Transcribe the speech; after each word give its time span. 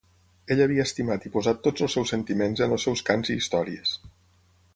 Ell 0.53 0.61
havia 0.63 0.85
estimat 0.89 1.27
i 1.29 1.31
posat 1.35 1.61
tots 1.67 1.85
els 1.89 1.97
seus 1.99 2.15
sentiments 2.15 2.65
en 2.67 2.75
els 2.79 2.87
seus 2.89 3.05
cants 3.11 3.35
i 3.35 3.39
històries. 3.43 3.95